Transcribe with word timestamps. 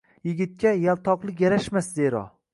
Yigitga 0.27 0.71
yaltoqlik 0.85 1.45
yarashmas 1.45 1.93
zero. 2.01 2.25